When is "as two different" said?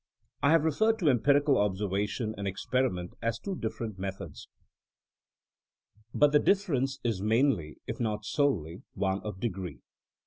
3.21-3.99